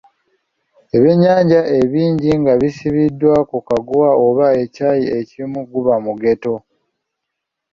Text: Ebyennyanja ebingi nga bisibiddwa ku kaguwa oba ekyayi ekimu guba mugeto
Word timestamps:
Ebyennyanja 0.95 1.59
ebingi 1.79 2.31
nga 2.41 2.53
bisibiddwa 2.61 3.35
ku 3.49 3.57
kaguwa 3.67 4.09
oba 4.27 4.47
ekyayi 4.63 5.05
ekimu 5.19 5.59
guba 5.71 5.93
mugeto 6.05 6.53